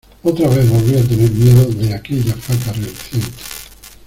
[0.23, 3.37] otra vez volví a tener miedo de aquella faca reluciente.